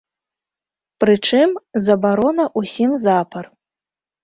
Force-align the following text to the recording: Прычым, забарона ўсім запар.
Прычым, 1.05 1.49
забарона 1.89 2.49
ўсім 2.63 2.99
запар. 3.07 3.45